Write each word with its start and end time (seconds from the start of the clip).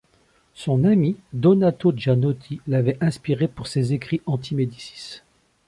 Son 0.55 0.83
ami, 0.83 1.15
Donato 1.31 1.93
Giannoti, 1.95 2.59
l'avait 2.65 2.97
inspiré 3.01 3.47
pour 3.47 3.67
ses 3.67 3.93
écrits 3.93 4.21
anti 4.25 4.55
Médicis. 4.55 5.21